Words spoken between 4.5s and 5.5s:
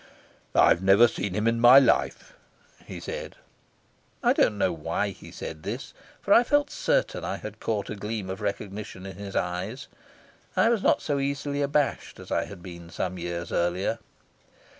know why he